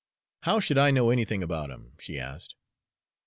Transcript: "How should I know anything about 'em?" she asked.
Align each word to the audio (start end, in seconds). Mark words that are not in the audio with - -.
"How 0.41 0.59
should 0.59 0.79
I 0.79 0.89
know 0.89 1.11
anything 1.11 1.43
about 1.43 1.69
'em?" 1.69 1.93
she 1.99 2.17
asked. 2.17 2.55